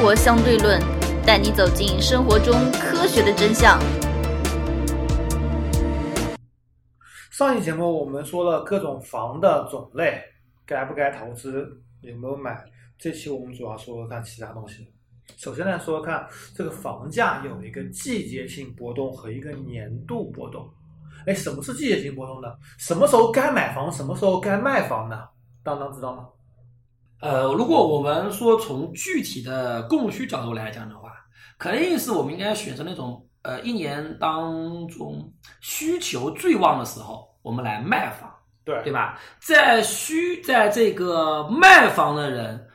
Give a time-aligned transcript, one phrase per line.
[0.00, 0.80] 活相对论》，
[1.26, 3.78] 带你走进生活中科学的真相。
[7.30, 10.22] 上期节目我们说了各种房的种类，
[10.64, 11.68] 该不该投资，
[12.00, 12.64] 有没有买。
[12.98, 14.90] 这期我们主要说说看其他东西。
[15.36, 20.66] 首先来说看这个房价有一个季节性波动和一个年度波动。
[21.26, 22.48] 哎，什么是季节性波动呢？
[22.78, 25.28] 什么时候该买房，什么时候该卖房呢？
[25.62, 26.26] 当当知道吗？
[27.20, 31.10] 呃，如果我们说从具体的供需角度来讲的话，
[31.58, 35.30] 肯定是我们应该选择那种呃一年当中
[35.60, 38.30] 需求最旺的时候，我们来卖房，
[38.64, 39.18] 对对吧？
[39.38, 42.66] 在需在这个卖房的人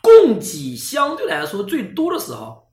[0.00, 2.68] 供给相对来说最多的时候，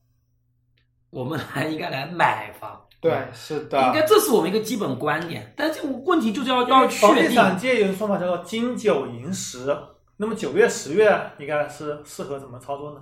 [1.12, 2.80] 我们还应该来买房。
[3.00, 5.54] 对，是的，应该这是我们一个基本观点。
[5.56, 7.36] 但这个问题就是要要房地确定。
[7.36, 9.68] 产界有个说法叫做“金九银十”，
[10.18, 13.02] 那么九月、十月应该是适合怎么操作呢？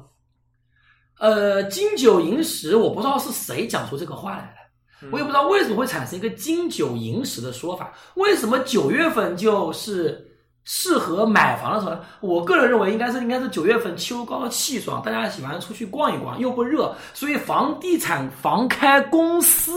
[1.19, 7.94] 呃，金九银十，我不知道是谁讲出这个话来的，我也不知道为什么会产生一个金九银十的说法。
[8.16, 12.02] 为什么九月份就是适合买房的时候呢？
[12.22, 19.72] 我个人认为应该是应该是九月份秋高气爽，大家喜欢出去逛一逛，又不热，所以房地产房开公司，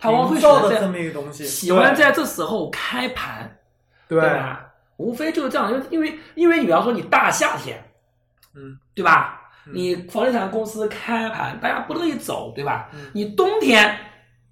[0.00, 3.56] 他往往会营选择在造的这么一个东西，喜欢在这时候开盘，
[4.08, 4.66] 对对吧？
[4.96, 7.82] 无非就是这样，因为因为因为你比方说你大夏天，
[8.54, 9.40] 嗯，对吧？
[9.66, 12.90] 嗯你房地产公司开盘，大家不乐意走，对吧？
[12.92, 13.98] 嗯你冬天，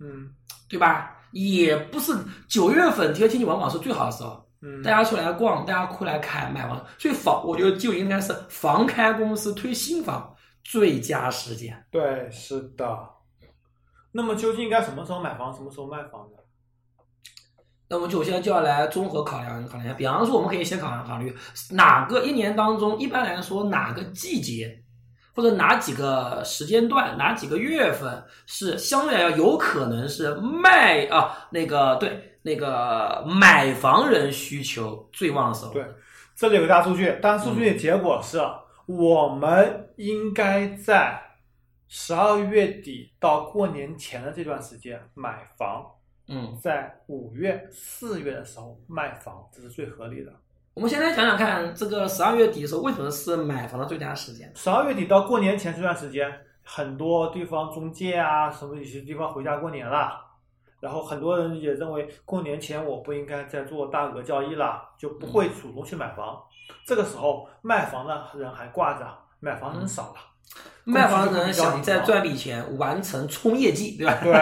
[0.00, 0.30] 嗯
[0.68, 1.18] 对吧？
[1.32, 2.16] 也不是
[2.48, 10.34] 九月份，这个天气往往是最好的时候，嗯，大家出来逛，大家出来看买房，所以房，我觉得就应该是房开公司推新房
[10.64, 11.84] 最佳时间。
[11.90, 13.08] 对，是的。
[14.12, 16.38] 那么究竟应该什么时候买房，什么时候卖房呢？
[17.92, 21.36] 那我们就现在就要来综合考量考量一下，比方说，我们可以先考量考虑
[21.72, 24.82] 哪个一年当中，一般来说哪个季节
[25.34, 35.74] 或者哪几个时间段、哪几个月份是相对来讲有可能是卖啊那个对那个买房人需求最旺的时候。
[35.74, 35.84] 对，
[36.34, 38.40] 这里有个大数据，大数据的结果是，
[38.86, 41.22] 我们应该在
[41.88, 45.84] 十二月底到过年前的这段时间买房，
[46.34, 50.32] 嗯，在五月、四月的时候卖房，这是最合理的。
[50.72, 54.50] 我们先来讲讲看，这个十二月底的时候为什么是买房的最佳时间？
[54.54, 56.32] 十二月底到过年前这段时间，
[56.64, 60.18] 很多地方中介啊，什么有些地方回家过年了，
[60.80, 66.42] 然后很多人也认为过年前我不应该再做大额交易了，就不会主动去买房。
[66.86, 69.06] 这个时候卖房的人还挂着，
[69.40, 70.31] 买房人少了。
[70.84, 74.18] 卖房的人想再赚笔钱，完成冲业绩，对吧？
[74.20, 74.32] 对，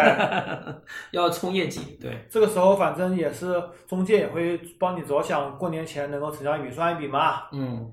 [1.12, 2.26] 要冲业绩，对。
[2.30, 7.50] 这个时候反正也是中介也会帮你着想，过年前能够成交一笔算一笔嘛。
[7.52, 7.92] 嗯，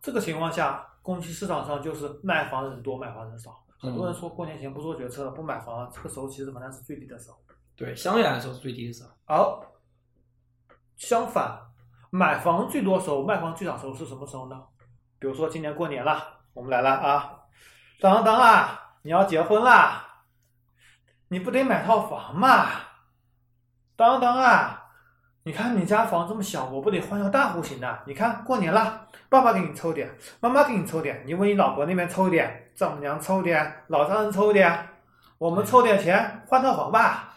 [0.00, 3.56] 这个情况下，供需市场上就是卖房的人多，买房人少。
[3.80, 7.36] 很多人说过年前不做决策了，不买房了，这个时候其实房价是最低的时候。
[7.76, 9.10] 对，相对来说是最低的时候。
[9.24, 9.36] 而
[10.96, 11.58] 相反，
[12.10, 14.62] 买房最多时候，卖房最少时候是什么时候呢？
[15.18, 17.32] 比如说今年过年了，我们来了啊，
[18.00, 20.04] 当当啊，你要结婚啦，
[21.28, 22.66] 你不得买套房嘛？
[23.96, 24.82] 当当啊，
[25.44, 27.98] 你看你家房这么小，我不得换套大户型的？
[28.06, 30.10] 你看过年了，爸爸给你抽点，
[30.40, 34.88] 妈妈给你抽点，你问你老婆那边抽点，丈母娘抽点，老丈人抽点，
[35.38, 37.28] 我们凑点钱换套房吧。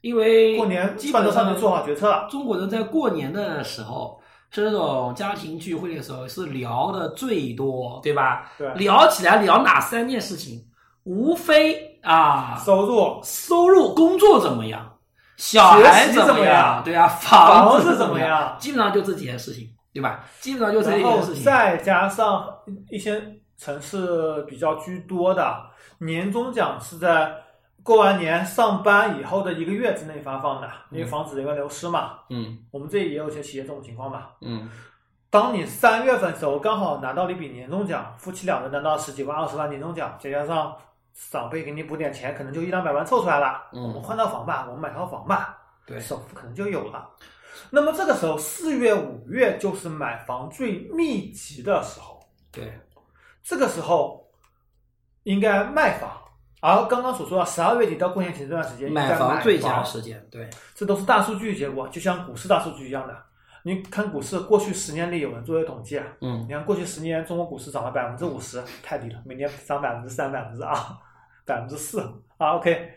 [0.00, 2.28] 因为过年基本上饭桌上面做好决策了。
[2.30, 4.17] 中国人在过年的时候，
[4.50, 8.50] 是那种家庭聚会的时候，是聊的最多，对吧？
[8.56, 10.64] 对聊起来聊哪三件事情？
[11.04, 14.98] 无非啊，收入、收入、工作怎么样，
[15.36, 20.24] 小孩怎么么样对啊，房子子怎么怎么样基本上就这几件事情，对吧？
[20.40, 21.42] 基本上就这几件事情。
[21.44, 22.46] 再加上
[22.90, 23.22] 一些
[23.56, 25.62] 城市比较居多的
[25.98, 27.32] 年终奖是在
[27.88, 32.18] 过完年上班以后的一个月之内发放的，因为防止人员流失嘛。
[32.28, 34.26] 嗯我们这里也有些企业这种情况嘛。
[34.42, 34.68] 嗯
[35.30, 40.76] 当你三月份的时候刚好拿到了一笔年终奖，夫妻两人拿到十几万、二十万年终奖，再加上
[41.30, 43.62] 长辈给你补点钱，可能就一两百万凑出来了。
[43.72, 45.56] 嗯我们换套房吧，我们买套房吧，
[45.86, 47.08] 对首付可能就有了。
[47.70, 52.20] 那么这个时候，四月、五月就是买房最密集的时候。
[52.52, 52.70] 对，
[53.42, 54.30] 这个时候
[55.22, 56.10] 应该卖房，
[56.60, 63.16] 而刚刚所说的十二月底到过年前这段时间买房最佳时间，对，这都是大数据结果，就像股市大数据一样的。
[63.64, 70.74] 你看股市过去十年里有人做了统计啊，嗯你看过去十年中国股市涨了百分之五十，太低了，每年涨百分之三、百分之二、
[71.44, 72.00] 百分之四
[72.38, 72.56] 啊。
[72.56, 72.92] OK，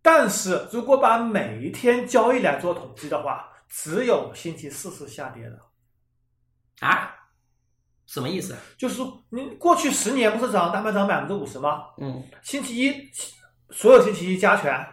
[0.00, 5.58] 但是如果把每一天交易来做统计的话，只有星期四是下跌的。
[6.80, 7.14] 啊，
[8.10, 8.56] 什么意思？
[8.76, 11.84] 就是说你过去十年不是涨大盘涨百分之五十吗？
[11.98, 12.92] 嗯星期一
[13.70, 14.84] 所有星期一加权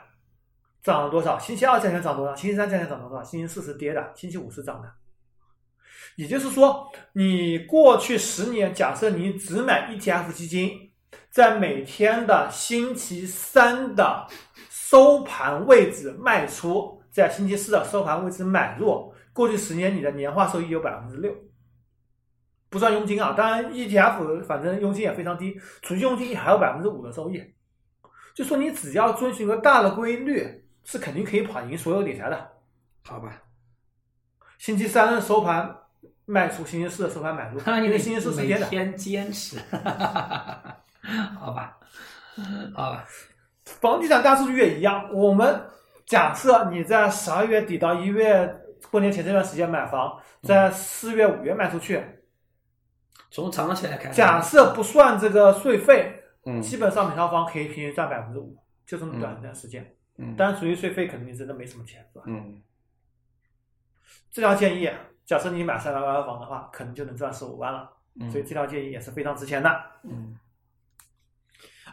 [0.83, 1.39] 涨了多少？
[1.39, 2.35] 星期二加权涨多少？
[2.35, 3.23] 星期三加权涨多少？
[3.23, 4.93] 星期四是跌的，星期五是涨的。
[6.15, 10.91] 也就是说，你过去十年，假设你只买 ETF 基金，
[11.31, 14.27] 在每天的星期三的
[14.69, 21.33] 收盘位置卖出，在星期四的收盘位置买入，过去十年你的年化收益有百分之六，
[22.77, 23.33] 不算佣金啊。
[23.35, 27.44] 当然，ETF 反正佣金也非常低，除去佣金还有百分之五的收益。
[28.35, 32.51] 就说你只要遵循个大的规律，是肯定可以跑赢所有理财的。
[33.03, 33.41] 好吧，
[34.59, 35.75] 星期三的收盘
[36.25, 38.65] 卖出，星期四的收盘买入，看 来你得因为星期四是每跌的。
[38.68, 39.57] 天坚持，
[41.39, 41.77] 好吧，
[42.75, 43.06] 好吧，
[43.65, 45.59] 房地产大数据也一样，我们
[46.06, 48.56] 假设你在十二月底到一月
[48.91, 52.03] 过年前这段时间买房，在四月、五月卖出去，
[53.29, 59.95] 从长期来看，假设不算这个税费，嗯基本上每套房可以平均赚百分之五，就这么短一段时间。
[60.18, 62.25] 嗯当然，属于税费，肯定真的没什么钱，是吧？
[62.27, 62.62] 嗯
[64.31, 64.89] 这条建议，
[65.25, 67.91] 假设你买三百万的房的话，可能就能赚十五万了。
[68.19, 69.69] 嗯所以这条建议也是非常值钱的。
[70.03, 70.38] 嗯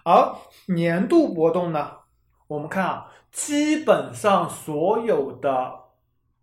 [0.05, 1.99] 而年度波动呢，
[2.47, 5.81] 我们看啊，基本上所有的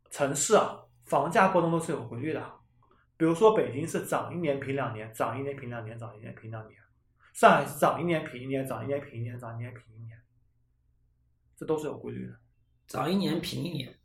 [0.09, 2.43] 城市啊，房价波动都是有规律的。
[3.21, 6.73] 比如说北京是涨一年平两年，涨一年平两年，涨一年平两年；
[7.35, 10.17] 上海是涨一年平一年，涨一年平一年，涨一年平一年，
[11.55, 12.33] 这都是有规律的。
[12.87, 13.95] 涨一年平一年，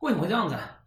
[0.00, 0.80] 为什么会这样子啊？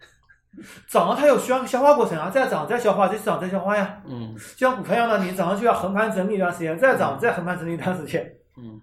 [0.90, 4.04] 涨了它有需要消化过程啊，再涨再消化，再涨再消化呀。
[4.06, 8.30] 嗯就像股票一样的，你涨上去要横盘整理一段时间，再涨再横盘整理一段时间。
[8.58, 8.82] 嗯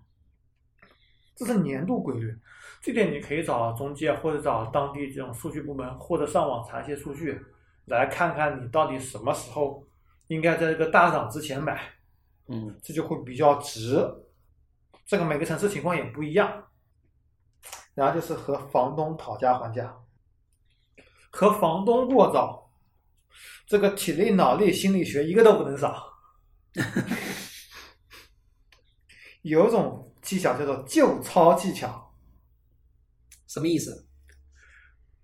[1.37, 2.35] 这是年度规律。
[2.81, 7.39] 这点你可以找中介或者找当地这种数据部门，或者上网查一些数据，
[7.87, 9.87] 来看看你到底什么时候
[10.29, 11.81] 应该在这个大涨之前买，
[12.49, 13.99] 嗯这就会比较值。
[15.07, 16.65] 这个每个城市情况也不一样。
[17.95, 19.97] 然后就是和房东讨价还价，
[21.31, 22.69] 和房东过招，
[23.67, 26.13] 这个体力、脑力、心理学一个都不能少。
[29.43, 32.13] 有一种技巧叫做旧钞技巧。
[33.47, 34.09] 什么意思？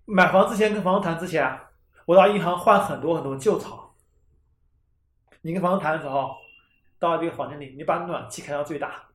[0.05, 1.43] 买房之前跟房东谈之前，
[2.11, 3.95] 我到银行换很多很多旧草。
[5.41, 6.35] 你跟房东谈的时候，
[6.99, 9.05] 到这个房间里，你把暖气开到最大，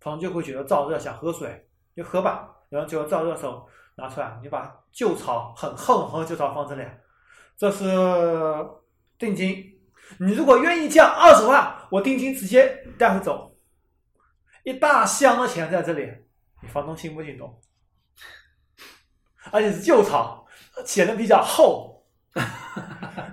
[0.00, 2.48] 房东就会觉得燥热，想喝水就喝吧。
[2.70, 6.88] 然后就燥热的时候拿出来，你把旧草很厚很厚旧草放这里，
[7.54, 7.84] 这是
[9.18, 9.78] 定金。
[10.18, 13.54] 你如果愿意降二十万，我定金直接带回走。
[14.64, 16.10] 一大箱的钱在这里，
[16.62, 17.60] 你房东心不心动？
[19.52, 20.46] 而且是旧草，
[20.86, 21.94] 写的比较厚。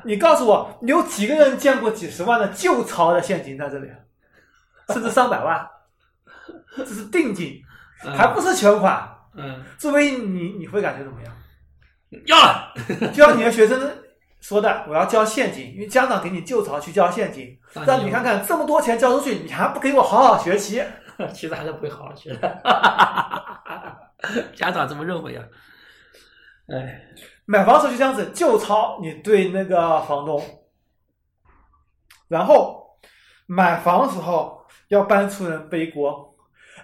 [0.04, 3.90] 你告诉我，你有几个人见过几十万的旧钞的现金在这里，
[4.90, 5.68] 甚至上百万？
[6.78, 7.62] 这是定金，
[8.16, 9.10] 还不是全款。
[9.36, 11.34] 嗯，作为你，你会感觉怎么样？
[12.28, 12.74] 要了，
[13.14, 13.92] 就像你的学生
[14.42, 20.84] 说的，我要交现金，因为家长给你旧钞去交现金，让你看看这么多钱交出去，你还不给我好好学习？
[21.34, 22.62] 其实还是不会好好学的。
[24.56, 25.44] 家长这么认为啊？
[26.68, 27.02] 哎，
[27.46, 30.42] 买房时候就这样子，就抄你对那个房东，
[32.28, 32.98] 然后
[33.46, 36.36] 买房时候要搬出人背锅。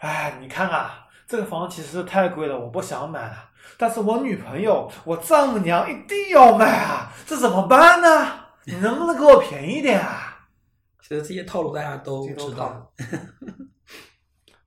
[0.02, 3.50] 哎，你看啊，这个房其实太贵了，我不想买了。
[3.78, 8.46] 但是我女朋友、我丈母娘一定要买啊，这怎么办呢？
[8.66, 10.48] 你能不能给我便宜点啊？
[11.02, 12.92] 其实这些套路大家都知道。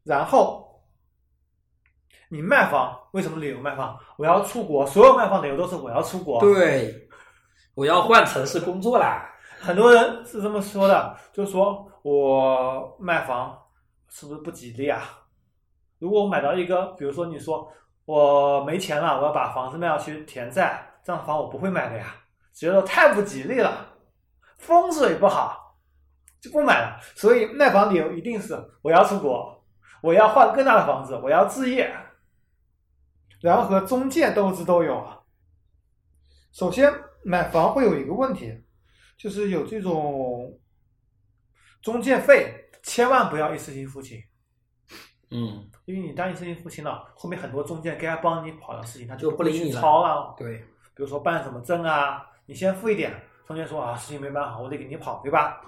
[0.05, 0.62] 然后
[2.33, 3.95] 你卖房，为什么理由卖房？
[4.17, 6.41] 我要出国，所有卖房理由都是我要出国。
[6.41, 7.07] 对，
[7.75, 9.29] 我要换城市工作啦。
[9.61, 13.55] 很多人是这么说的，就说我卖房
[14.09, 15.03] 是不是不吉利啊？
[15.99, 17.71] 如果我买到一个，比如说你说
[18.07, 22.15] 我没钱了，我要把房子卖掉去填债，这样的房我不会买的呀，
[22.55, 23.89] 觉得太不吉利了，
[24.57, 25.77] 风水不好，
[26.41, 26.99] 就不买了。
[27.15, 29.63] 所以卖房理由一定是我要出国，
[30.03, 31.95] 我要换更大的房子，我要置业，
[33.43, 35.21] 然后和中介斗智斗勇啊。
[36.53, 36.93] 首先，
[37.25, 38.63] 买房会有一个问题，
[39.17, 40.59] 就是有这种
[41.81, 44.23] 中介费，千万不要一次性付清，
[45.31, 50.35] 嗯，因为你当一次性付清了，后面很多中介该帮你跑的事情，他就不理你了。
[50.37, 50.59] 对，
[50.95, 53.13] 比如说办什么证啊，你先付一点，
[53.47, 55.61] 中介说啊事情没办好，我得给你跑，对吧？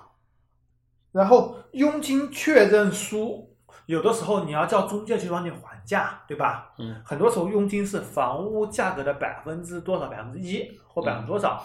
[1.12, 3.53] 然后佣金确认书，
[3.86, 6.72] 有的时候你要叫中介去帮你还价，对吧？
[6.78, 11.64] 嗯很多时候佣金是房屋价格的百分之多少，百分之一或百分之多少。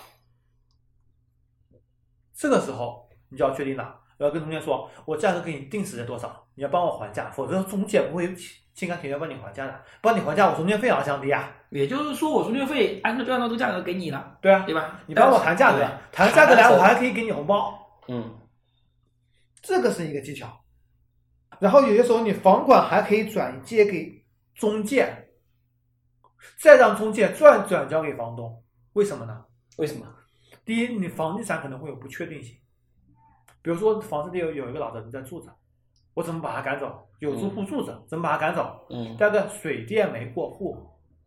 [2.34, 8.34] 这个时候你就要确定了，要跟中介说，我价格给你定死在多少，你要帮我还价，否则中介不会
[8.74, 11.52] 心甘情愿帮你还价的，帮你还价，我中介费也要降低啊。
[11.70, 15.00] 也就是说，我中介费按照就按照这个价格给你了，对啊，对吧？
[15.06, 18.40] 你帮我谈价格，谈价格来，我还可以给你红包，嗯
[19.62, 20.48] 这个是一个技巧。
[21.60, 25.30] 然后有些时候你房管还可以转借给中介，
[26.62, 28.64] 再让中介转转交给房东，
[28.94, 29.46] 为什么呢？
[29.78, 30.06] 为什么？
[30.66, 32.56] 第一，你房地产可能会有不确定性，
[33.62, 35.54] 比如说房子里有有一个老人在住着，
[36.14, 37.08] 我怎么把他赶走？
[37.20, 38.86] 有住户住着，怎么把他赶走？
[38.90, 40.78] 嗯第二个，水电煤过户，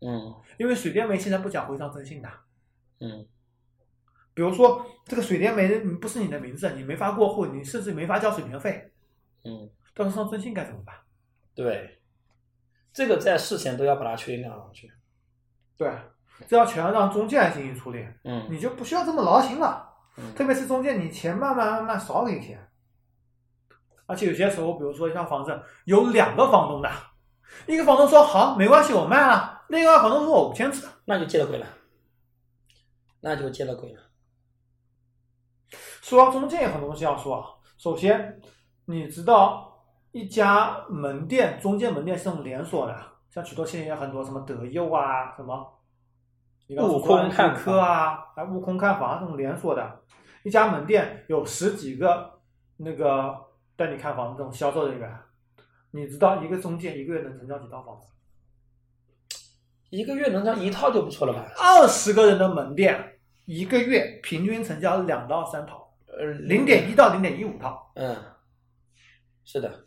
[0.01, 2.29] 嗯因为水电煤现在不讲回账征信的，
[3.01, 3.27] 嗯
[4.35, 8.91] 比如说这个水电煤不是你的名字，你没法过户，你甚至没法交水电费，
[9.45, 10.95] 嗯，到时候上征信该怎么办？
[11.55, 12.01] 对，
[12.93, 14.93] 这个在事前都要把它确定上去。
[15.77, 15.91] 对，
[16.47, 19.91] 这要全让中介来进行处理，嗯你就不需要这么劳心了。
[20.17, 22.69] 嗯特别是中介，你钱慢慢慢慢少给钱。
[24.07, 26.91] 而且有些时候，比如说一套房子有两个房东的，
[27.67, 30.89] 一个房东说好没关系我卖了，另外一个房东说我不签字。
[31.05, 31.67] 那就接了鬼了，
[33.21, 34.03] 那就接了鬼了。
[36.03, 37.49] 说到中介，有很多东西要说啊。
[37.79, 38.41] 首先，
[38.85, 39.72] 你知道
[40.13, 42.97] 一家门店，中介门店是这种连锁的，
[43.31, 45.79] 像许多现在有很多什么德佑啊，什么
[46.79, 50.01] 悟空看居客啊，啊悟空看房这种连锁的，
[50.45, 52.41] 一家门店有十几个
[52.77, 53.35] 那个
[53.75, 55.19] 带你看房的这种销售人员，
[55.91, 58.07] 你知道一个中介一个月能成交几套房子？
[59.91, 61.47] 一个月能交一套就不错了吧？
[61.59, 67.93] 二十个人的门店，一个月平均成交两到三套，呃，零点一到零点一五套。
[67.95, 68.17] 嗯，
[69.45, 69.85] 是的，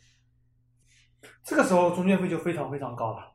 [1.44, 3.32] 这个时候中介费就非常非常高了。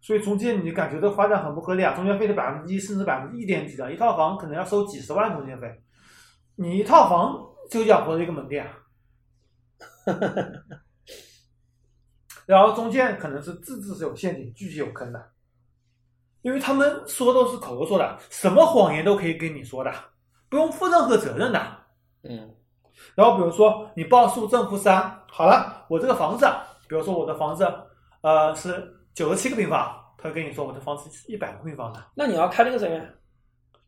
[0.00, 5.82] 所以中介你感觉这个发展很不合理啊，中介费的百分之一甚至百分之一点几的，一套房可能要收几十万中介费，
[6.56, 7.36] 你一套房
[7.70, 8.72] 就养活了一个门店啊。
[12.46, 15.32] 然后中介可能是字字是有陷阱，句句有坑的，
[16.42, 19.92] 因为他们说都是口头说的，什么谎言都可以跟你说的，
[20.48, 21.78] 不用负任何责任的。
[22.22, 22.54] 嗯
[23.14, 26.46] 然后比如说你报数正负三，好了，我这个房子，
[26.88, 27.66] 比如说我的房子，
[28.22, 33.00] 呃是九十七个平方，他会跟你说我的房子是一百个平方的，那你要开那个什么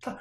[0.00, 0.16] 他？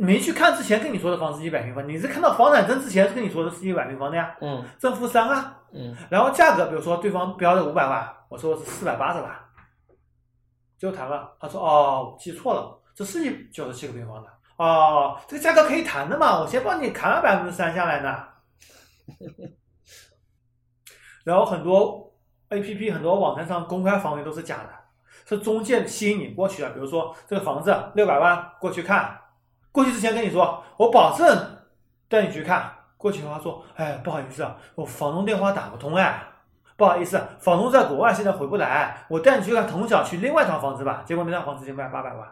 [0.00, 4.64] 没去看之前跟你说的房子一百平方，你是看到房产证之前跟你说的是一百平方的呀，嗯。
[4.78, 5.92] 正负三啊，嗯。
[6.08, 9.28] 然后价格，比如说对方标的五百万，我说是四百八十万，
[10.78, 18.24] 就谈了，他说哦记错了，这是一九十七个平方的，哦这个价格可以谈的嘛，我先帮你砍了百分之三下来呢。
[21.28, 22.10] 然后很多
[22.48, 24.70] A P P 很多网站上公开房源都是假的，
[25.26, 26.70] 是中介吸引你过去的。
[26.70, 29.14] 比如说这个房子六百万过去看，
[29.70, 31.26] 过去之前跟你说我保证
[32.08, 36.18] 带你去看，过去的话说，哎不好意思啊，我房东电话打不通哎，
[36.78, 41.02] 不好意思，房东在国外现在回不来，我带你去看同小区另外一套房子吧。
[41.04, 42.26] 结果那套房子就卖八百万，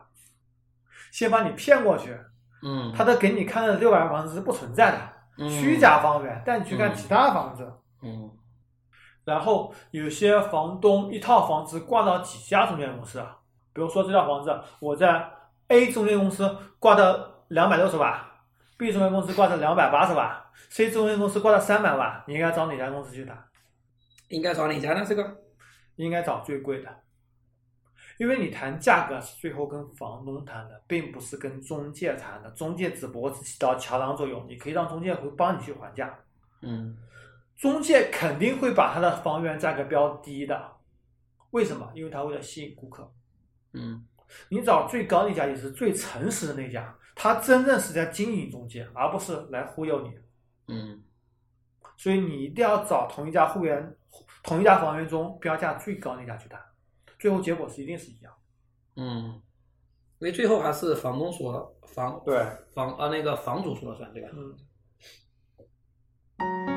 [1.13, 2.17] 先把你骗过去，
[2.63, 4.99] 嗯，他的给你看的六百万房子是不存在的，
[5.37, 7.71] 嗯虚假房源，带你去看其他房子。
[8.03, 8.31] 嗯
[9.27, 13.37] 然后有些房东一套房子挂到几家中介公司啊，
[13.73, 15.29] 比如说这套房子我在
[15.67, 18.19] A 中介公司挂到两百六十万
[18.79, 20.41] ，B 中介公司挂到两百八十万
[20.71, 23.37] ，C 中介公司挂到三百万，你应该找哪家公司去谈？
[24.29, 25.05] 应该找哪家呢？
[25.05, 25.37] 这个
[25.97, 26.89] 应该找最贵的，
[28.19, 36.17] 因为你谈价格是最后跟房东谈的，并不是跟中介谈的，中介只不过是起到桥梁作用，你可以让中介会帮你去还价。
[36.63, 36.97] 嗯
[37.57, 40.77] 中介肯定会把他的房源价格标低的，
[41.51, 41.91] 为什么？
[41.95, 43.13] 因为他为了吸引顾客。
[43.73, 44.07] 嗯
[44.49, 50.19] 你找最高那家也是最诚实的那家，他真正是在经营中介，而不是来忽悠你。
[50.69, 51.03] 嗯
[51.97, 53.97] 所以你一定要找同一家会员、
[54.43, 56.61] 同一家房源中标价最高那家去谈，
[57.19, 58.33] 最后结果是一定是一样。
[58.97, 59.41] 嗯，
[60.19, 62.45] 因为最后还是房东说房对，
[62.75, 64.29] 房啊那个房主说了算，对吧？
[66.39, 66.76] 嗯。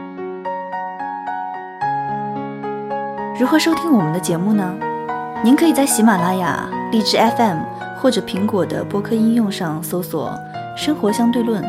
[3.39, 4.77] 如何收听我们的节目呢？
[5.46, 7.63] 您可以在喜马拉雅、荔枝 FM
[7.96, 10.38] 或者苹果的播客应用上搜索
[10.75, 11.63] “生活相对论”，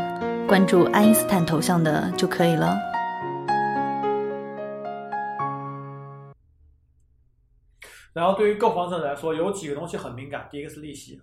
[0.48, 2.76] 关注爱因斯坦头像的就可以了。
[8.12, 10.48] 然后对于购房者来说，有几个东西很敏感。
[10.50, 11.22] 第一个是利息，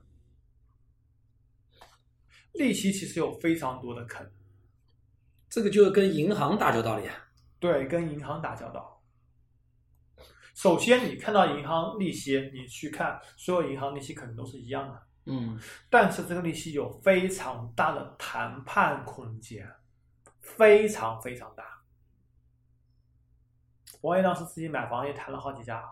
[2.53, 4.25] 利息其实有非常多的坑，
[5.49, 7.11] 这个就是跟银行打交道了呀。
[7.59, 8.96] 对，跟银行打交道。
[10.57, 19.71] 首先，你看到银行利息，你去看所有银行利息可能都是一样的，嗯但是这个利息有非常大的谈判空间。
[20.39, 21.63] 非常非常大。
[24.01, 25.83] 王爷当时自己买房也谈了好几家，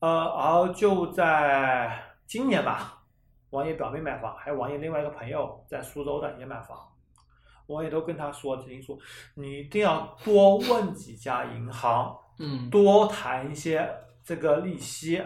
[0.00, 3.04] 呃，而就在今年吧，
[3.50, 6.78] 王爷表妹买房，还有王爷另外一个朋友在苏州的也买房，
[7.66, 8.98] 王爷都跟他说，听说
[9.34, 13.88] 你一定要多问几家银行，嗯多谈一些
[14.24, 15.22] 这个利息。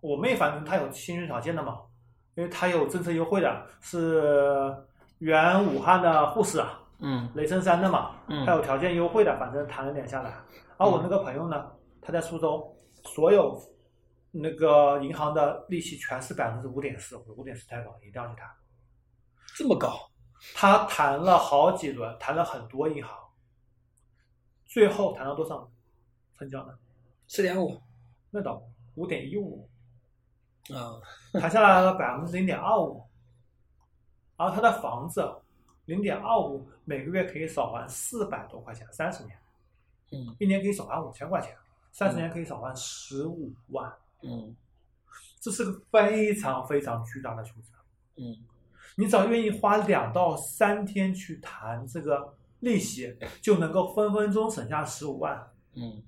[0.00, 1.80] 我妹反正她有信用条件的嘛，
[2.34, 4.76] 因为她有政策优惠的，是
[5.18, 10.34] 原武汉的护士啊，嗯雷神山的嘛，嗯她有条件优惠的，反正谈了点下来。
[10.76, 11.70] 而我那个朋友呢，
[12.02, 13.58] 他在苏州，所有
[14.30, 18.46] 那个银行的利息全是百分之五点四，五点四太高，一定要去谈。
[19.56, 20.10] 这么高，
[20.54, 23.16] 他谈了好几轮，谈了很多银行，
[24.66, 25.70] 最后谈到多少
[26.38, 26.78] 成交的？
[27.26, 27.80] 四点五
[28.30, 28.62] 那倒
[28.96, 29.68] 五点一五，
[30.70, 31.00] 啊，
[31.32, 33.02] 谈下来了百分之零点二五，
[34.36, 35.24] 而他的房子
[35.86, 39.38] 零点二五每个月可以少还四百多块钱，三十年，
[40.12, 41.56] 嗯一年可以少还五千块钱，
[41.92, 44.54] 三十年可以少还十五万，嗯
[45.40, 47.72] 这是个非常非常巨大的数字。
[48.16, 48.36] 嗯
[48.96, 55.52] 你只要愿意花两到三天去谈这个利息，就能够分分钟省下十五万。
[55.74, 56.00] 嗯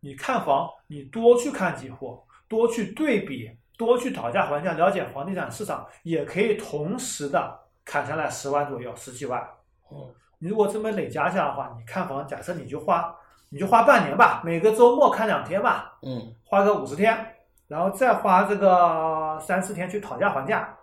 [0.00, 9.46] 你看房，你多去看几户，多去对比，多去讨价还价，了解房地产市场，也可以同时的砍下来十万左右，十几万。
[9.90, 13.16] 嗯你如果这么累加下来的话，你看房，假设你就花，
[13.48, 17.34] 你就花半年吧，每个周末看两天吧，嗯花个五十天，
[17.66, 20.76] 然后再花这个三四天去讨价还价，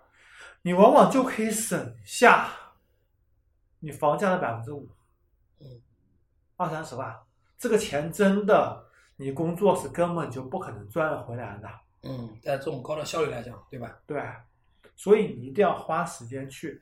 [0.62, 2.48] 你往往就可以省下
[3.78, 4.88] 你房价的百分之五，
[5.60, 5.66] 嗯，
[6.56, 7.16] 二三十万，
[7.56, 8.83] 这个钱真的
[9.16, 11.68] 你工作是根本就不可能赚回来的，
[12.02, 13.90] 嗯，在这种高的效率来讲，对吧？
[14.06, 14.20] 对，
[14.96, 16.80] 所以你一定要花时间去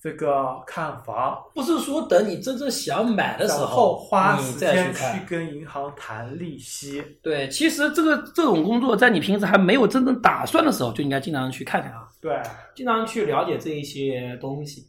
[0.00, 5.02] 这个看房，不是说等你真正想买的时然候后花时间去。
[5.26, 12.40] 跟银行谈利息，对，其实这个这种工作，在你平时还没有真正打算的时候，就应该经常去看看啊，对，
[12.74, 14.88] 经常去了解这一些东西。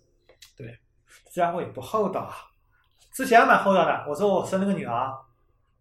[0.55, 0.77] 对
[1.25, 2.35] 这家伙也不厚道啊！
[3.13, 5.11] 之前蛮厚道的，我说我生了个女儿，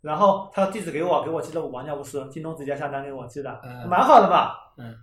[0.08, 4.52] 然后他地址给我，给我寄了王尿不湿，京东直接下单给我寄的，嗯蛮好的嘛。
[4.78, 4.94] 嗯，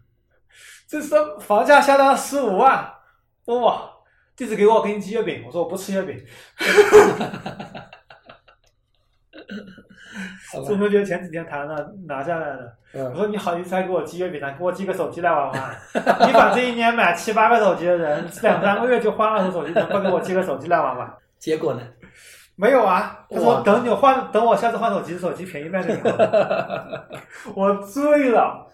[0.88, 2.92] 这是房价下单十五万，
[3.46, 3.88] 哇！
[4.36, 5.44] 地址给我，给你寄月饼。
[5.46, 6.20] 我说我不吃月饼。
[10.52, 12.76] 好吧中秋节前几天谈的，拿下来的。
[12.94, 14.52] 我嗯，说你好意思还给我寄月饼呢？
[14.58, 15.78] 给我寄个手机来玩玩。
[16.28, 21.14] 你把这一年买七八个手机的人，两三个月就换二手手机，能不给我寄个手机来玩玩？
[21.38, 21.82] 结果呢？
[22.56, 27.10] 没有啊，他说等你换，等我下次换手机，手机便宜卖给你了。
[27.56, 28.72] 我醉了。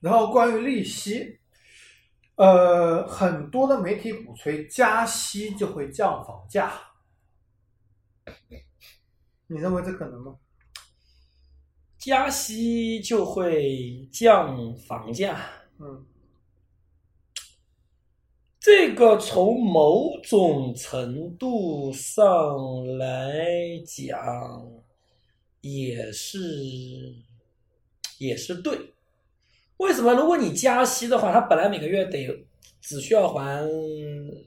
[0.00, 1.38] 然后关于利息，
[2.36, 6.72] 呃，很多的媒体鼓吹加息就会降房价，
[9.46, 10.34] 你认为这可能吗？
[11.96, 15.38] 加息就会降房价，
[15.78, 16.04] 嗯，
[18.64, 22.16] 这个从某种程度上
[22.96, 23.36] 来
[23.84, 24.18] 讲，
[25.60, 26.38] 也是
[28.16, 28.94] 也是对。
[29.76, 30.14] 为什么？
[30.14, 32.26] 如果你加息的话，他本来每个月得
[32.80, 33.62] 只需要还，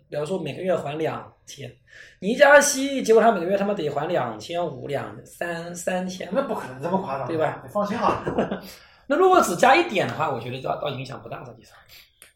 [0.10, 1.72] 比方说每个月还两千，
[2.20, 7.62] 你一加息，结果他每个月他妈得还两千五、两三三千，那不可能这么夸张，对吧？
[7.64, 8.64] 你放心好了。
[9.06, 11.78] 那如果只加一点的话，我觉得倒倒影响不大，实际上。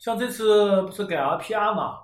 [0.02, 2.00] 像这次不是改 LPR 嘛，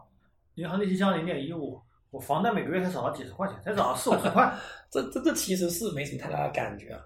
[0.54, 1.82] 银行利息降零点一五，
[2.12, 4.54] 我房贷每个月才少了几十块钱，才少了四五十块。
[4.92, 7.02] 这这这其实是没什么太大的感觉啊。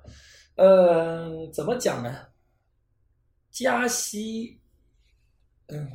[0.57, 2.13] 呃，怎么讲呢？
[3.49, 4.59] 加息，
[5.69, 5.89] 嗯，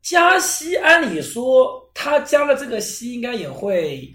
[0.00, 4.08] 加息，按理说他加了这个息，应该也会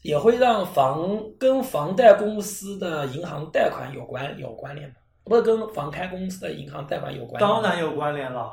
[0.00, 5.00] 也会让房跟房贷公司的银行贷款有关有关联吧？
[5.26, 7.40] 不是跟房开公司的银行贷款有关？
[7.40, 8.52] 当然有关联了。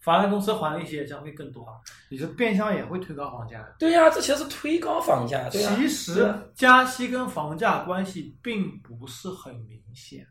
[0.00, 1.66] 房开公司还利息也将会更多，
[2.08, 3.62] 你这变相也会推高房价。
[3.78, 5.48] 对呀、这其实是推高房价。
[5.50, 10.24] 其实啊加息跟房价关系并不是很明显。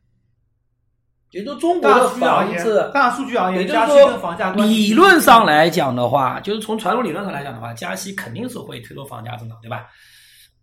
[1.31, 9.87] 也就中国大的数据大数据而言，也就是加息跟房价理论上来讲的话，就是从传统理论上来讲的话，加息肯定是会推动房价增长，对吧？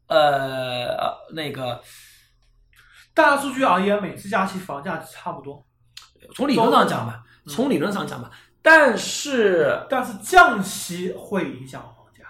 [0.07, 1.79] 呃，呃那个
[3.15, 5.65] 大数据而言，每次加息房价差不多，
[6.35, 12.25] 从理论上讲吧，嗯从理论上讲吧，但是但是降息会影响房价。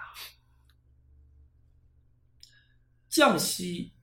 [3.09, 3.93] 降息，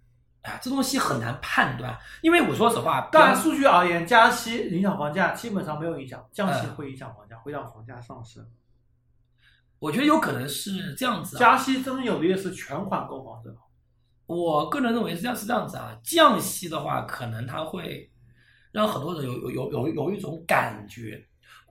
[0.40, 8.44] 哎，这东西很难判断，因为我说实话，大数据而言，加息影响房价基本上没有影响，降息嗯会影响房价，会让房价上升。
[9.78, 11.38] 我觉得有可能是这样子、啊。
[11.38, 13.56] 加息真正有利的是全款购房者。
[14.34, 18.10] 我个人认为是这样是这样子啊，降息的话，可能它会
[18.72, 21.22] 让很多人有有有有有一种感觉，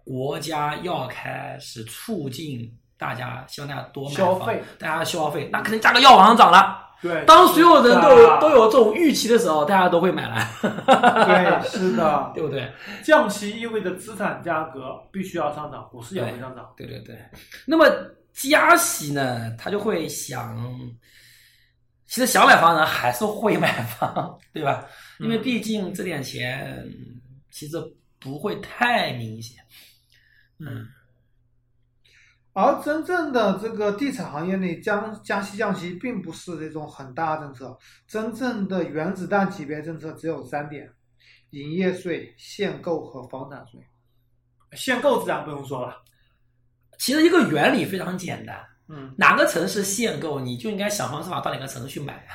[0.04, 6.89] 国家要开始促进大家，希望大家多买房消费，大家消费，那肯定价格要往上涨了。
[7.02, 12.71] 对，当所有人都有都有这种预期的时候，大家都会买来， 对，是的，对不对？
[13.04, 16.71] 降息意味着资产价格必须要上涨，股市也会上涨。
[16.78, 17.17] 对对对。
[17.65, 17.88] 那么
[18.34, 20.56] 加息呢，他就会想，
[22.12, 24.86] 其实想买房人还是会买房，对吧？
[25.21, 26.86] 因为嗯毕竟这点钱
[27.52, 27.78] 其实
[28.19, 29.63] 不会太明显。
[30.60, 30.86] 嗯，
[32.52, 40.91] 而真正的这个地产行业内降加息降息，并不是这种很大政策，真正的原子弹级别政策只有三点：
[41.52, 43.80] 营业税、限购和房产税。
[44.74, 45.95] 限购自然不用说了，
[47.00, 48.62] 其实一个原理非常简单，
[48.93, 52.27] 嗯，哪个城市限购，你就应该想方设法到哪个城市去买。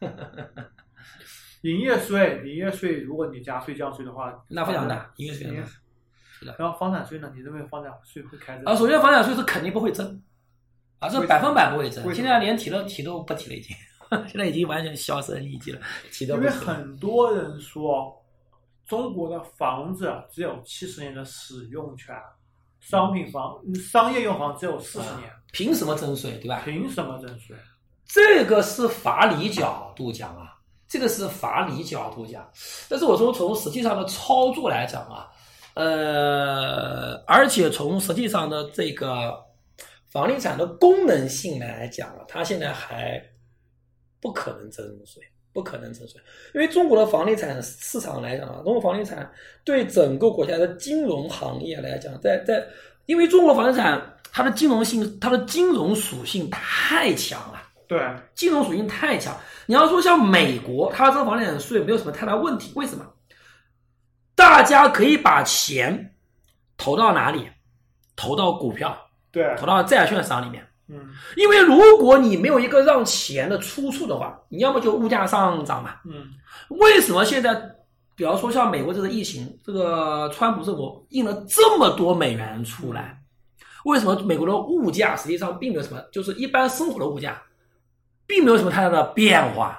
[1.62, 6.54] 营业税，营业税，如果你加税降税的话，那非常大，营业税大。
[6.58, 7.32] 然后房产税呢？
[7.34, 8.64] 你认为房产税会开征？
[8.66, 10.22] 啊，首先房产税是肯定不会增，
[10.98, 12.14] 啊，这百分百不会增。
[12.14, 13.74] 现在连提都提都不提了，已经，
[14.28, 15.80] 现在已经完全销声匿迹了，
[16.12, 16.74] 提都因为不提了。
[16.74, 18.22] 很多人说，
[18.86, 22.14] 中国的房子只有七十年的使用权，
[22.84, 26.60] 商品房、嗯商业用房只有四十年，凭什么征税，对吧？
[26.64, 27.56] 凭什么征税？
[28.06, 30.54] 这个是法理角度讲啊，
[30.86, 32.46] 这个是法理角度讲，
[32.88, 35.26] 但是我说从实际上的操作来讲啊，
[35.74, 39.34] 呃，而且从实际上的这个
[40.08, 43.20] 房地产的功能性来讲啊，它现在还
[44.20, 45.22] 不可能征税，
[45.54, 46.20] 不可能征税，
[46.52, 49.30] 因为中国的房地产市场来讲啊，中国房地产
[49.64, 52.62] 对整个国家的金融行业来讲，在在，
[53.06, 57.62] 因为中国房地产它的金融性，它的金融属性太强了。
[57.86, 58.00] 对，
[58.34, 59.32] 金融属性太强。
[59.66, 63.06] 你要说像美国，它这个房地产税没有什么太大问题，为什么？
[64.34, 66.14] 大家可以把钱
[66.76, 67.48] 投到哪里？
[68.16, 68.96] 投到股票，
[69.30, 70.66] 对，投到债券市场里面。
[70.88, 75.96] 嗯因为如果你没有一个让钱的出处的话，你要么就物价上涨嘛。
[76.04, 76.28] 嗯
[76.68, 77.54] 为什么现在，
[78.14, 83.20] 比方说像美国这个疫情，这个川普政府印了这么多美元出来？
[83.84, 87.42] 为什么美国的物价实际上并没有什么，就是一般生活的物价，
[88.26, 89.78] 并没有什么太大的变化？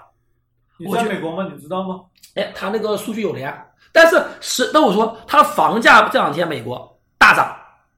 [0.77, 1.49] 你我在美国吗？
[1.53, 2.01] 你知道吗？
[2.35, 7.55] 哎，他那个数据有的呀，但是是，那我说他房价这两天美国大涨，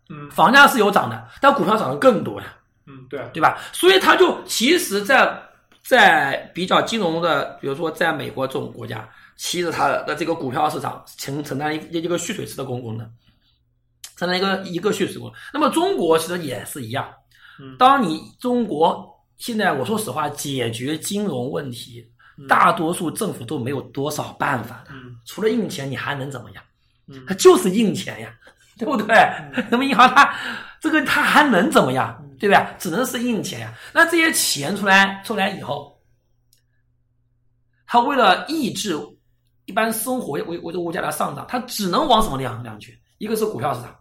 [0.10, 2.48] 嗯房价是有涨的，但股票涨得更多呀。
[2.88, 3.60] 嗯，对，对吧？
[3.74, 5.38] 所以他就其实在，
[5.84, 13.08] 在比较金融的，比如说在美国这种国家，其实它的这个股票市场承承担一一个蓄水池的功功能，
[14.16, 15.34] 承担一个一个蓄水功能。
[15.54, 17.08] 那么中国其实也是一样，
[17.60, 26.64] 嗯当你中国现在我说实话，解决金融问题，嗯大多数政府都没有多少办法的，嗯除了印钱，你还能怎么样？
[27.08, 28.34] 嗯它就是印钱呀，
[28.78, 29.16] 对不对？
[29.70, 30.34] 那么银行它
[30.82, 32.24] 这个它还能怎么样？
[32.40, 32.72] 对吧？
[32.78, 33.74] 只能是印钱呀。
[33.94, 36.00] 那这些钱出来出来以后，
[37.86, 38.98] 他为了抑制
[39.66, 42.98] 一般生活为为这个物价的上涨，他只能往什么地方量去？
[43.18, 43.96] 一个是股票市场，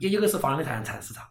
[0.00, 1.24] 一一个是房地产产市场，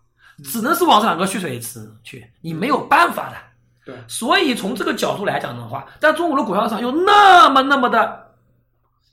[0.44, 3.38] 只能是往这两个蓄水池去，你没有办法的。
[3.86, 8.26] 对，所以从这个角度来讲的话，但中国的股票市场又那么那么的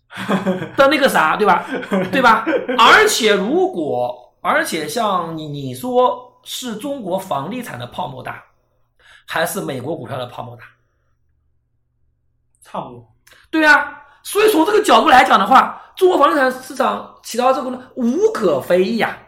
[0.76, 1.66] 的那个啥，对吧？
[2.10, 2.46] 对吧？
[2.78, 8.42] 而且如果，而且像你你说是中国房地产的泡沫大，
[9.26, 10.64] 还是美国股票的泡沫大？
[12.62, 13.14] 差不多。
[13.50, 19.18] 对啊，所以从这个角度来讲的话，中国房地产市场起到这个呢无可非议啊。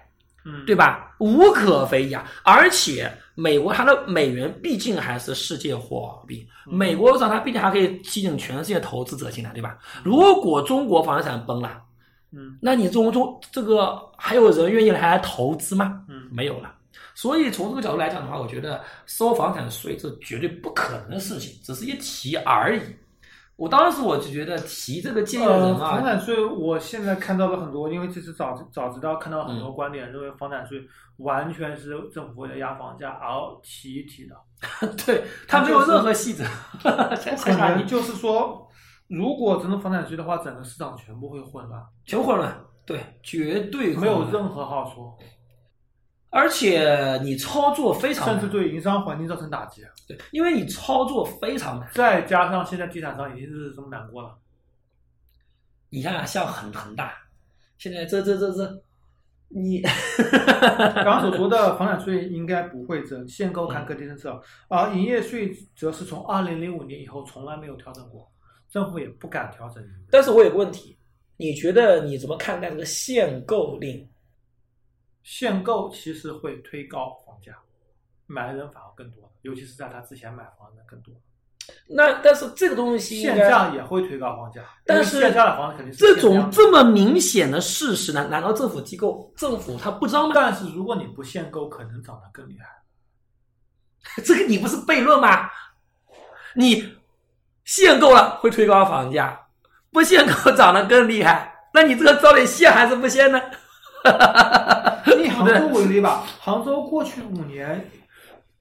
[0.47, 1.17] 嗯，对吧？
[1.21, 2.23] 无可非议啊！
[2.45, 9.79] 而且美国它的美元毕竟还是世界货币，美国上它毕竟还可以吸引全世界投资者进来，对吧？
[10.03, 11.83] 如果中国房地产崩了，
[12.31, 16.05] 嗯那你中国中这个还有人愿意来投资吗？
[16.09, 16.74] 嗯没有了。
[17.15, 22.81] 所以从这个角度来讲的话，我觉得收房产税是绝对不可能的事情，只是一提而已。
[23.57, 29.75] 我当时我就觉得提这个建议人啊，房产税我现在看到了很多，因为这次早早知道看到很多嗯。
[29.75, 30.85] 观点，认为房产税
[31.19, 33.31] 完全是政府为了压房价而
[33.63, 34.35] 提一提的，
[35.07, 36.43] 对他没有任何细则，
[36.83, 38.69] 不可能就是说，
[39.07, 42.53] 如果真的房产税的话，整个市场全部会混乱，全混乱，
[42.85, 45.13] 对，绝对没有任何好处，
[46.37, 49.83] 而且你操作非常甚至，对营商环境造成打击。
[50.09, 51.89] 对，因为你操作非常难。
[51.95, 54.37] 再加上现在地产商已经日子这么难过了，
[55.91, 57.15] 你看啊，像恒恒大，
[57.79, 58.83] 现在这这这这
[59.47, 68.29] 你刚刚所说的 房产税应该不会增，限购看各地政策，而营业税则是从二零零五年以后从来没有调整过，
[68.69, 69.81] 政府也不敢调整。
[70.11, 70.99] 但是我有个问题，
[71.37, 74.05] 你觉得你怎么看待这个限购令？
[75.25, 77.57] 限购其实会推高房价，
[78.27, 81.13] 买的人反而更多，尤其是在他之前买房的人更多。
[81.89, 90.33] 那但是这个东西应限价也会推高房价，但是限价的房子肯定是这种这么明显的事实，呢难道政府机构政府他不知道吗？
[90.35, 92.67] 但是如果你不限购，可能涨得更厉害。
[94.23, 95.49] 这个你不是悖论吗？
[96.55, 96.97] 你
[97.65, 99.47] 限购了会推高房价，
[99.91, 103.41] 不限购涨得更厉害，那你这个到底限还是不限呢？
[105.35, 107.91] 以杭州为例吧，杭州过去五年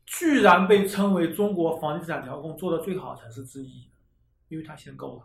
[0.06, 3.90] 居然被称为中国房地产调控做的最好的城市之一，
[4.50, 5.22] 因为它限购了，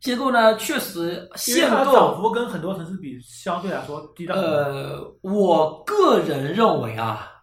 [0.00, 4.34] 限购呢，确实限它的涨购，幅跟很多城市比相对来说低的。
[4.34, 7.33] 呃，我个人认为啊，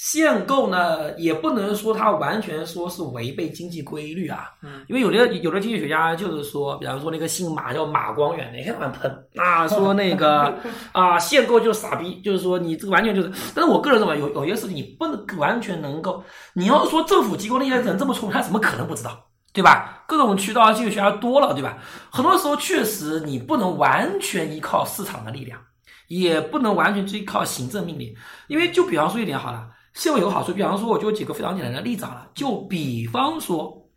[0.00, 10.56] 限购呢也不能说它完全说是违背经济规律啊，嗯，因为有的有的经济学家就是说，比方说那个姓马叫马光远的，一天到晚喷啊， 说那个
[10.92, 13.32] 啊限购就是傻逼，就是说你这个完全就是。
[13.56, 16.22] 但是我个人认为有有些事情你不能完全能够，
[16.54, 19.24] 你要说政府机构那些人这么聪明，他怎么可能不知道？
[19.52, 20.04] 对吧？
[20.06, 21.76] 各种渠道经济学家多了，对吧？
[22.08, 25.58] 很多时候确实你不能完全依靠市场的力量，
[26.06, 28.14] 也不能完全依靠行政命令，
[28.46, 29.66] 因为就比方说一点好了，
[29.98, 33.90] 限购有个好处，比方说我就举个非常简单的例子好了，就比方说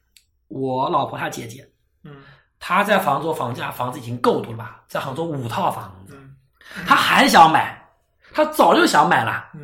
[0.47, 1.69] 我老婆她姐姐，
[2.03, 2.15] 嗯
[2.59, 6.35] 她在杭州房价房子已经够多了吧，在杭州五套房子，嗯
[6.87, 7.87] 她还想买，
[8.33, 9.61] 她早就想买了，嗯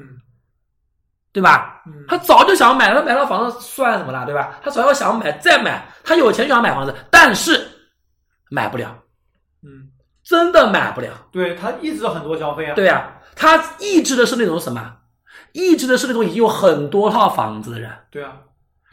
[1.34, 1.84] 对吧？
[1.86, 4.60] 嗯，她早就想买了，买到房子算什么了，对吧？
[4.63, 7.67] 她早要想买再买，她有钱就想买房子，但是
[8.50, 8.95] 买不了，
[9.63, 9.89] 嗯，
[10.23, 11.10] 真的买不了。
[11.32, 12.76] 对，他抑制了很多消费啊。
[12.76, 14.97] 对呀、她抑制的是那种什么？
[15.54, 18.38] 抑制的是那种已经有很多套房子的人，对啊，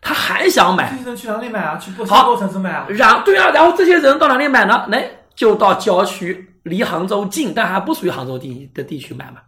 [0.00, 1.76] 他还想买这，些人去哪里买啊？
[1.78, 2.86] 去不好限购城市买啊？
[2.90, 4.86] 然对啊，然后这些人到哪里买呢？
[4.88, 9.40] 来就到郊区，离杭州近，但还不属于杭州地的地区买嘛，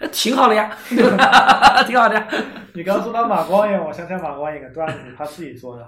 [0.00, 0.70] 哎，挺好的呀？
[1.86, 2.28] 挺好的呀。
[2.74, 5.86] 你刚刚说到马光远，我想起来马光远一个段子，他自己说的。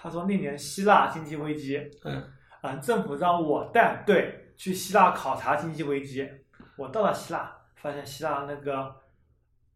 [0.00, 2.22] 他说那年希腊经济危机，嗯
[2.62, 6.28] 嗯，政府让我带队去希腊考察经济危机。
[6.76, 8.94] 我到了希腊，发现希腊那个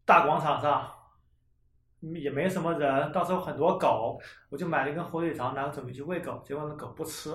[0.05, 0.89] 大广场上
[2.21, 7.31] 也没什么人，到时候很多狗，我就买了一根火腿肠，然后准备去喂狗，结果那狗不吃。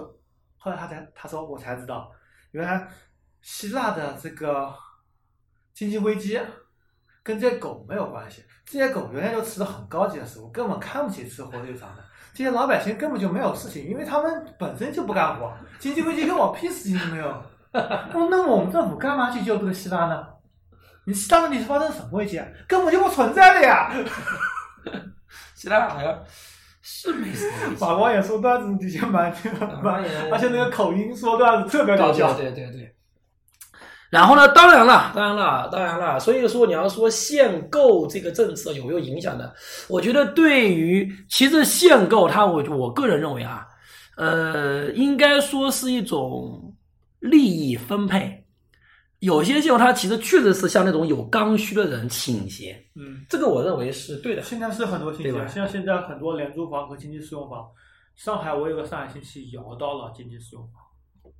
[0.56, 2.10] 后来他才他说我才知道，
[2.50, 2.88] 原来
[3.40, 4.74] 希腊的这个
[5.72, 6.38] 经济危机
[7.22, 12.04] 跟这些狗没有关系，这些狗原来就吃的很高级的食物，根本看不起吃火腿肠的。
[12.34, 17.42] 这些老百姓根本就没有事情，因为他们本身就不干活，经济危机跟我屁事情都没有。
[17.72, 20.26] 那么那么我们政府干嘛去救这个希腊呢？
[21.08, 22.46] 你希腊问题是发生什么危机啊？
[22.66, 23.90] 根本就不存在的呀！
[25.56, 26.22] 其他好像
[26.82, 32.34] 是没什么马光 也说段子的确蛮光 蛮也，而且那个口音说段子特别搞笑。
[32.34, 32.94] 对对对对。
[34.10, 36.20] 然后呢，当然了，当然了，当然了。
[36.20, 39.50] 所以说，你要说限购这个政策有没有影响呢？
[39.88, 43.66] 我觉得对于其实限购它，我我个人认为啊，
[44.18, 46.74] 呃，应该说是一种
[47.20, 48.44] 利益分配。
[49.20, 54.42] 有些限购它其实确实是向那种有刚需的人倾斜，嗯，这个我认为是对的。
[54.42, 57.68] 现在是很多亲戚对吧，像现在很多廉租房和经济适用房，
[58.14, 61.32] 上海我有个上海亲戚摇到了经济适用房，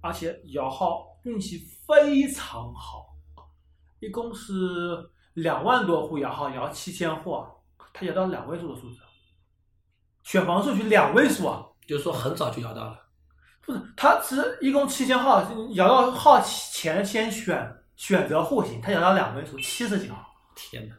[0.00, 3.14] 而且摇号运气非常好，
[4.00, 4.52] 一共是
[5.34, 7.46] 两万多户摇号，摇七千户啊，
[7.94, 8.98] 他摇到两位数的数字，
[10.24, 12.98] 选房数据两位数啊，就是说很早就摇到了，
[13.66, 20.24] 不是，他只一共七千号，摇到号前先选选择户型，他摇到两位数，七十几号。
[20.54, 20.94] 天哪，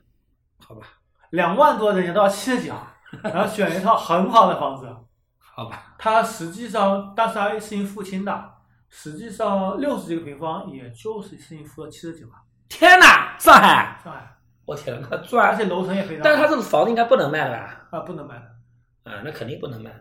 [0.66, 0.86] 好吧，
[1.30, 2.86] 两万多人摇到七十几号，
[3.24, 4.94] 然后选一套很好的房子。
[5.40, 8.52] 好吧，他实际上，但是他是因付清的，
[8.90, 12.34] 实际上六十几个平方，也就是一次性付了七十几万。
[12.70, 17.88] 天哪，上海，上海，我天哪，赚而且楼层也非常，但是他这个房子应该不能卖了吧？
[17.92, 20.00] 啊不能卖的，啊，那肯定不能卖了。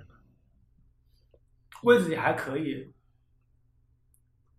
[1.87, 2.93] 位置也还可以，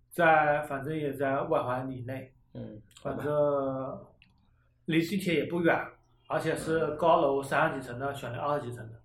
[0.09, 4.05] 在反正也在外环以内，嗯，反正
[4.85, 5.77] 离地铁也不远，
[6.27, 9.01] 而且是高楼三十几层的，选了二十几层的，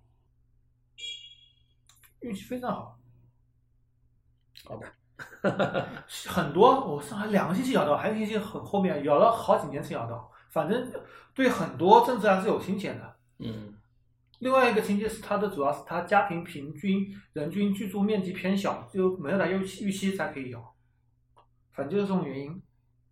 [2.21, 2.97] 运气非常好。
[4.65, 4.87] 好吧，
[6.29, 10.93] 很多，我上海两个星期摇到，还有一个星期很后面摇了好几年才摇到，反正
[11.35, 13.17] 对很多政策还是有新鲜的。
[13.39, 13.75] 嗯，
[14.43, 20.75] 另外一个情节是他的主要是他家庭平均人均居住面积偏小，就没有达预期预期才可以摇，
[21.71, 22.61] 反正就是这种原因。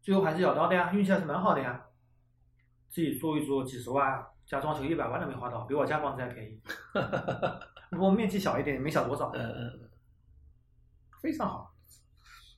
[0.03, 1.87] 最后还是咬到的呀，运气还是蛮好的呀。
[2.88, 6.61] 自己做一做几十万，加装修一百万都没花到，比我家房子还便宜。
[7.90, 9.88] 不过面积小一点，也没小多少，嗯嗯，
[11.23, 11.73] 非常好。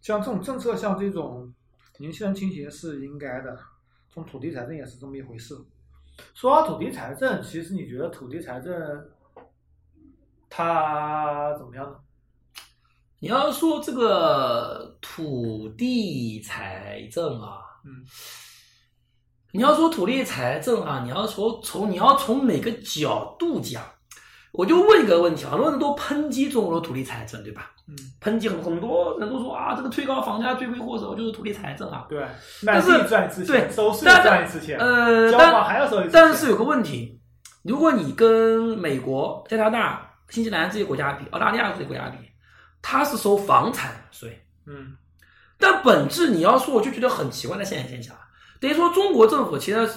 [0.00, 1.52] 像这种政策，像这种
[1.98, 3.54] 年轻人倾斜是应该的，
[4.08, 5.54] 从土地财政也是这么一回事。
[6.34, 8.74] 说到土地财政，其实你觉得土地财政
[10.50, 11.96] 它怎么样呢？
[13.18, 18.04] 你要说这个土地财政啊，嗯，
[19.52, 23.82] 你要说土地财政啊，你要说从你要从哪个角度讲？
[24.52, 27.70] 我就问一个问题，很多人都抨击中国的土地财政，对吧？
[27.88, 32.06] 嗯，抨击很很多人都说啊，这个推高房价罪魁祸首就是土地财政啊。
[32.08, 32.20] 对，
[32.62, 36.12] 卖但是地赚一次对钱，收税赚一次钱，呃，交但房还要收一次钱。
[36.12, 37.18] 但是有个问题，
[37.62, 42.18] 如果你跟美国、加拿大、新西兰这些国家比，澳大利亚这些国家比，
[42.82, 44.96] 它是收房产税，嗯
[45.58, 48.20] 但本质你要说，我就觉得很奇怪的现现象啊，
[48.60, 49.88] 等于说中国政府其实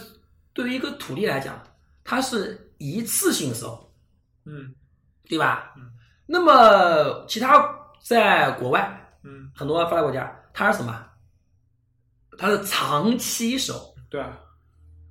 [0.53, 1.61] 对于一个土地来讲，
[2.03, 3.91] 它是一次性收，
[4.45, 4.73] 嗯
[5.27, 5.73] 对吧？
[5.77, 5.91] 嗯。
[6.27, 11.05] 那么其他在国外嗯，很多发达国家，它是什么？
[12.37, 13.73] 它是长期收，
[14.09, 14.39] 对啊。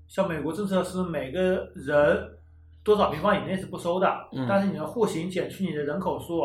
[0.09, 2.39] 像美国政策是每个人
[2.85, 6.43] 多少平方以内是不收的，嗯但是你的户型减去你的人口数，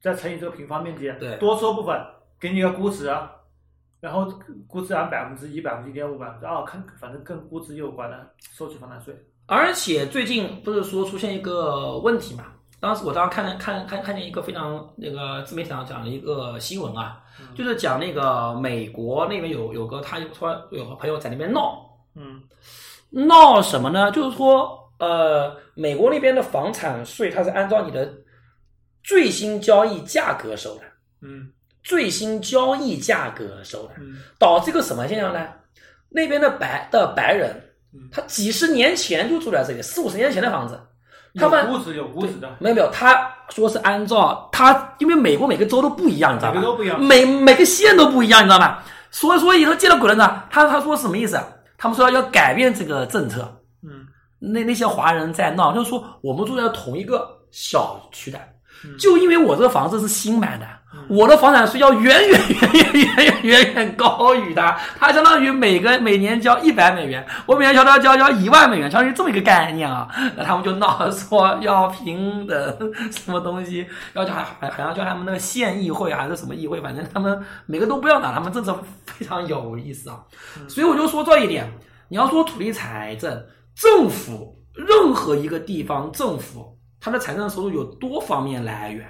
[0.00, 2.00] 再乘以这个平方面积，对多收部分
[2.38, 3.06] 给你一个估值，
[4.00, 4.26] 然后
[4.66, 9.14] 估值按百分之一、百分之一点五、百分之二，看反正跟估值有关的收取房产税。
[9.46, 12.44] 而且最近不是说出现一个问题嘛？
[12.80, 21.78] 当时我当时看看看看见一个非常那个自媒体上讲的一个新闻啊，嗯就是讲那个美国那边有有个他突然有个朋友在那边闹
[22.16, 22.42] 嗯
[23.10, 24.10] 闹什么呢？
[24.10, 28.12] 就是说呃，美国那边的房产税它是按照你的
[29.04, 30.82] 最新交易价格收的，
[31.20, 31.52] 嗯
[31.84, 35.46] 最新交易价格收的，嗯导致一个什么现象呢？
[36.08, 37.71] 那边的白的白人嗯，
[38.10, 40.80] 他几十年前就住在这里，四五十年前的房子，
[41.34, 46.54] 他有们估值有估值的，没有没有，他说是按照他，因为美国每个州都不一样，你知道吧？
[46.54, 48.82] 每个都不一样每每个县都不一样，你知道吧？
[49.10, 51.38] 所以所以他见到鬼了呢，他他说什么意思？
[51.76, 53.42] 他们说要改变这个政策，
[53.82, 54.06] 嗯
[54.38, 58.38] 那那些华人在闹，就是说我们住在同一个小区的，
[58.84, 60.70] 嗯就因为我这个房子是新买的，嗯
[61.08, 70.08] 我的房产税要远远远远远远远远高于他，他相当于每个每年交一百美元，我每年交他交交一万美元，相当于这么一个概念啊。
[70.36, 80.20] 那他们就闹说要平等什么东西，要叫还还还要叫他们那个县议会还是什么议会，反正他们每个都不要拿，他们政策非常有意思啊。
[80.68, 81.70] 所以我就说这一点，
[82.08, 89.06] 你要说土地财政，政府任何一个地方政府，它的财政收入有多方面来源，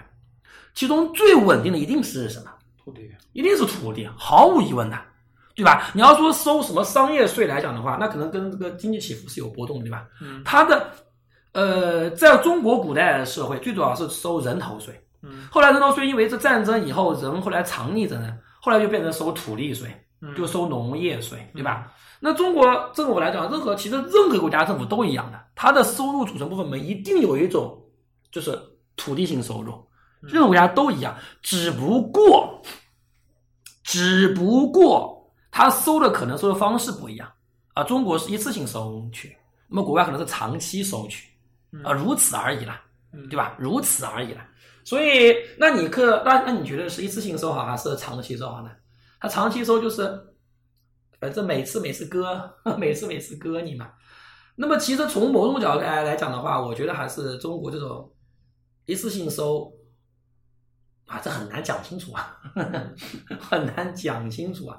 [0.74, 2.50] 其中最稳定的一定是什么？
[2.85, 4.98] 土地，一定是土地，毫无疑问的，
[5.54, 5.90] 对吧？
[5.94, 10.04] 你要说收什么商业税来讲的话，那可能跟这个经济起伏是有波动的，对吧？
[10.20, 10.90] 嗯它的
[11.52, 19.88] 呃，在中国古代的社会，最主要是收人头税，嗯后来人头税因为这战争以后，人后来藏匿着呢，后来就变成收土地税，
[20.20, 21.92] 嗯，就收农业税，对吧？
[22.18, 27.80] 那中国政府来讲，任何其实任何国家政府都一样的，它的收入组成部分里面一定有一种
[28.30, 28.58] 就是
[28.96, 29.74] 土地性收入，
[30.22, 32.62] 任何国家都一样，只不过
[33.82, 37.30] 只不过他收的可能收的方式不一样
[37.74, 37.82] 啊。
[37.85, 39.37] 中国是一次性收取，
[39.68, 41.28] 那么国外可能是长期收取
[41.85, 42.82] 啊，如此而已啦。
[43.14, 43.54] 嗯对吧？
[43.58, 44.48] 如此而已啦。
[44.85, 48.70] 所以，那你可那那你觉得是一次性收好还是长期收好呢？
[49.20, 50.18] 他长期收就是，
[51.20, 53.90] 反正每次每次割， 每次每次割你嘛。
[54.56, 58.11] 那么，其实从某种角度来来讲的话，我觉得还是中国这种
[58.87, 59.70] 一次性收
[61.12, 62.40] 啊，这很难讲清楚啊，
[63.38, 64.79] 很难讲清楚啊。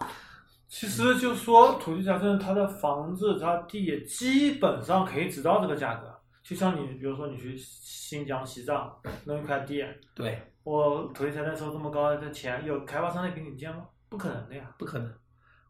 [0.68, 6.12] 其实就说土地财政，它的房子、它地基本上可以知道这个价格。
[6.44, 8.92] 就像你，比如说你去新疆、西藏
[9.26, 9.86] 弄一块地，
[10.16, 13.84] 对，我土地财政收这么高的钱，有开发商来给你建吗？
[14.10, 14.64] 不可能的呀。
[14.80, 15.14] 不可能。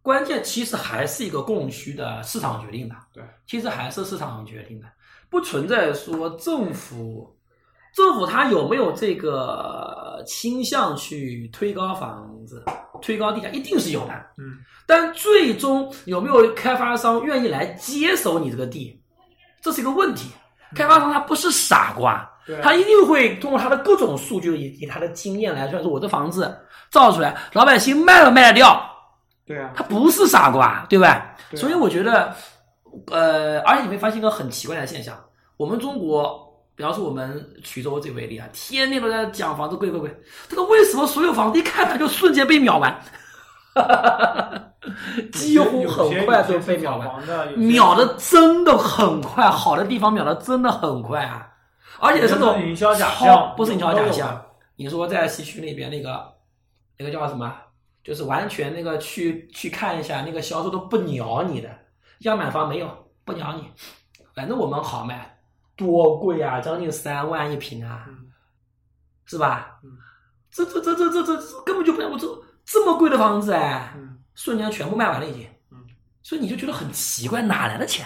[0.01, 2.95] 关键其实还是一个供需的市场决定的。
[3.11, 4.87] 对，其实还是市场决定的，
[5.29, 7.32] 不存在说政府
[7.93, 12.63] 政府它有没有这个倾向去推高房子、
[13.01, 14.13] 推高地价，一定是有的。
[14.37, 18.99] 嗯，但最终有没有开发商愿意来接手你这个地，
[19.61, 20.31] 这是一个问题。
[20.75, 22.27] 开发商他不是傻瓜，
[22.63, 26.51] 他一定会通过他的各种数据以及他的经验来算，说我的房子
[26.89, 28.83] 造出来，老百姓卖不卖得掉？
[29.45, 31.35] 对啊，他不是傻瓜，对吧？
[31.51, 32.33] 对啊所以我觉得，
[33.11, 35.15] 呃，而且你会发现一个很奇怪的现象，
[35.57, 42.99] 我们中国，比方说我们衢州这为例啊，天天都在讲房子贵贵贵，这个为什么所有房子一看它就瞬间被秒完？
[45.31, 51.47] 几乎很快就被秒完完，秒的真的很快，好的地方秒的真的很快啊！
[51.99, 54.45] 而且是那种营销假象，不是营销假象。
[54.75, 56.33] 你说在西区那边那个
[56.97, 57.53] 那个叫什么？
[58.03, 61.69] 就是完全那个去去看一下，那个销售都不鸟你的，
[62.19, 63.71] 样板房没有不鸟你，
[64.35, 65.32] 反正我们好卖，
[65.75, 68.07] 多贵啊，将近三万一平啊，
[69.25, 69.79] 是吧？
[70.51, 72.27] 这这这这这这根本就不我这
[72.65, 73.93] 这么贵的房子哎，
[74.35, 75.47] 瞬间全部卖完了已经，
[76.21, 78.05] 所以你就觉得很奇怪，哪来的钱？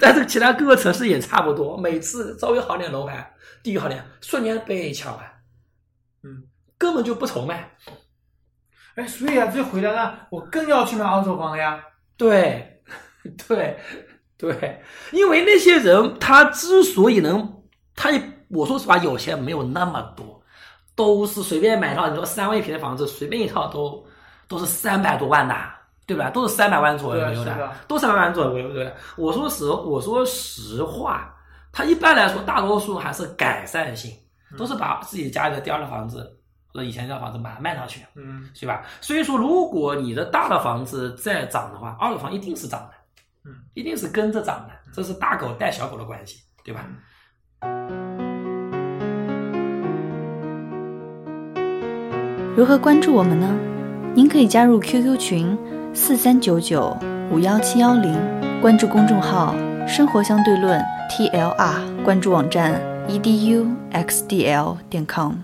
[0.00, 3.30] 但 是其他各个城市也差不多，每次稍微好点楼盘，
[3.62, 5.42] 地域好点，瞬间被抢完，
[6.22, 6.44] 嗯，
[6.78, 7.70] 根本就不愁卖。
[8.94, 11.84] 哎，所以啊，这回来了，我更要去买二手房了呀。
[12.16, 12.82] 对，
[13.46, 13.78] 对，
[14.38, 14.82] 对，
[15.12, 17.62] 因为那些人他之所以能，
[17.94, 20.42] 他也我说实话，有钱没有那么多，
[20.94, 24.04] 都是随便买套，你说三万一平的房子，随便一套都
[24.48, 25.54] 都是三百多万的。
[26.08, 26.30] 对吧？
[26.30, 28.94] 都是三百万左右的，都三百万左右，对不对？
[29.16, 31.34] 我说实，我说实话，
[31.72, 34.12] 他一般来说，大多数还是改善性，
[34.56, 36.38] 都是把自己家里的第二套房子
[36.72, 38.84] 那以前那套房子把它卖上去，嗯，对吧？
[39.00, 42.90] 所以说，如果你的大的房子再涨的话，二手房一定是涨的，
[43.46, 46.84] 嗯，一定是跟着涨的，这是大狗带小狗的关系，对吧？
[52.56, 53.54] 如何关注我们呢？
[54.14, 55.58] 您可以加入 QQ 群。
[55.94, 56.94] 四三九九
[57.32, 58.12] 五幺七幺零，
[58.60, 59.54] 关注公众号
[59.88, 60.78] “生活相对论
[61.08, 62.78] ”TLR，关注网站
[63.08, 65.36] eduxdl 点 com。